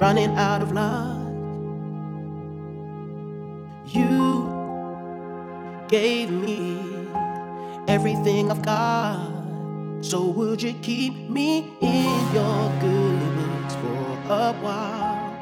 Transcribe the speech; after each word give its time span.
luck. 0.00 1.18
You 3.86 4.46
gave 5.88 6.30
me 6.30 6.78
everything 7.86 8.50
I've 8.50 8.62
got. 8.62 9.32
So 10.00 10.26
would 10.26 10.62
you 10.62 10.74
keep 10.74 11.14
me 11.28 11.72
in 11.80 12.32
your 12.32 12.72
good 12.80 13.18
books 13.36 13.74
for 13.74 14.32
a 14.32 14.52
while 14.62 15.34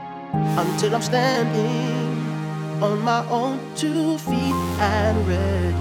until 0.58 0.94
I'm 0.94 1.02
standing 1.02 2.82
on 2.82 3.00
my 3.02 3.28
own 3.28 3.58
two 3.76 4.16
feet 4.18 4.54
and 4.80 5.28
ready 5.28 5.74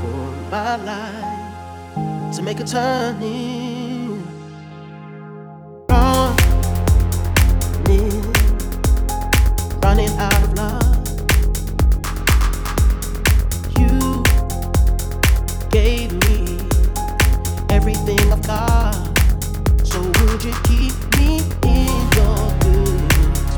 for 0.00 0.50
my 0.50 0.76
life 0.76 2.36
to 2.36 2.42
make 2.42 2.60
a 2.60 2.64
turning? 2.64 3.71
You 20.44 20.52
keep 20.64 20.92
me 21.18 21.38
in 21.62 21.86
your 22.16 22.36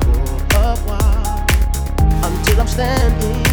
for 0.03 0.59
a 0.59 0.77
while 0.85 1.47
until 2.25 2.61
I'm 2.61 2.69
standing 2.69 3.44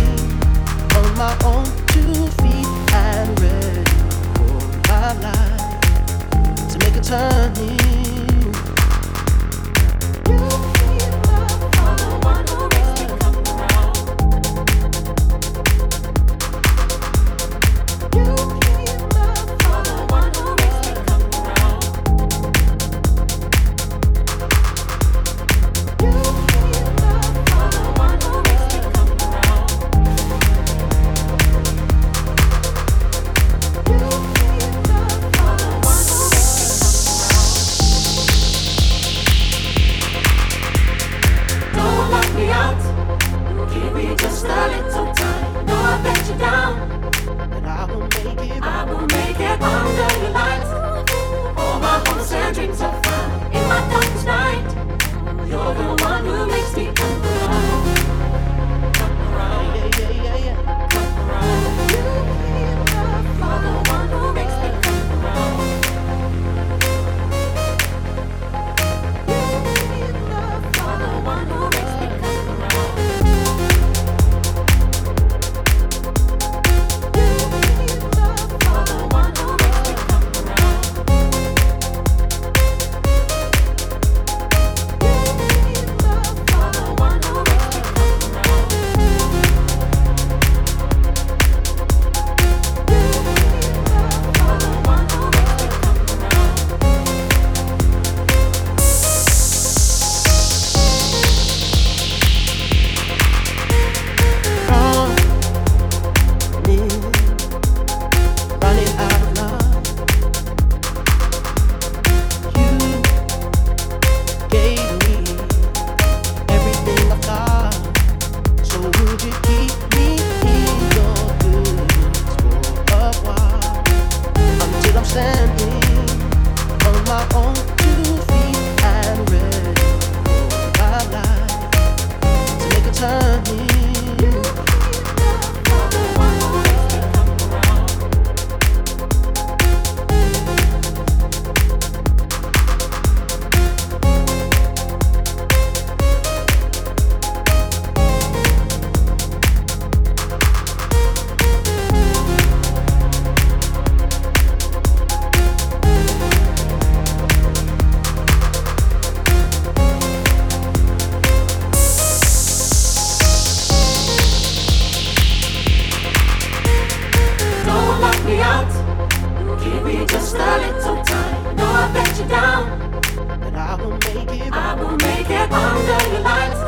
a 170.52 170.58
little 170.58 171.04
time. 171.04 171.60
I 171.60 171.92
let 171.94 172.20
you 172.20 172.26
down. 172.26 172.92
But 173.40 173.56
I 173.56 173.76
will 173.76 173.92
make 173.92 174.42
it. 174.42 174.52
I 174.52 174.76
will 174.76 174.98
make 174.98 175.30
it 175.30 175.52
under 175.52 176.10
your 176.12 176.22
lights. 176.22 176.60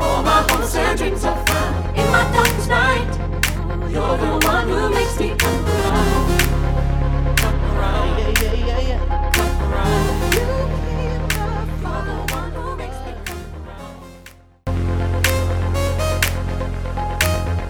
All 0.00 0.22
my 0.22 0.46
hopes 0.48 0.74
and 0.74 0.98
dreams 0.98 1.24
are. 1.24 1.43